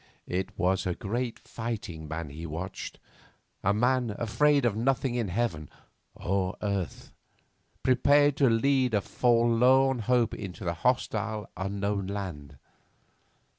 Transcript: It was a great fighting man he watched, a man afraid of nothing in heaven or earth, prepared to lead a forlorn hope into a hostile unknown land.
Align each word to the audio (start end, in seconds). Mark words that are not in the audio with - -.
It 0.25 0.57
was 0.57 0.87
a 0.87 0.95
great 0.95 1.37
fighting 1.37 2.07
man 2.07 2.31
he 2.31 2.47
watched, 2.47 2.97
a 3.63 3.71
man 3.71 4.15
afraid 4.17 4.65
of 4.65 4.75
nothing 4.75 5.13
in 5.13 5.27
heaven 5.27 5.69
or 6.15 6.57
earth, 6.63 7.11
prepared 7.83 8.35
to 8.37 8.49
lead 8.49 8.95
a 8.95 9.01
forlorn 9.01 9.99
hope 9.99 10.33
into 10.33 10.67
a 10.67 10.73
hostile 10.73 11.51
unknown 11.55 12.07
land. 12.07 12.57